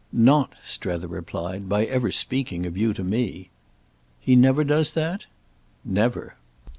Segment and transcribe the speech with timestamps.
[0.11, 3.51] "Not," Strether replied, "by ever speaking of you to me."
[4.19, 5.27] "He never does that?"
[5.85, 6.37] "Never."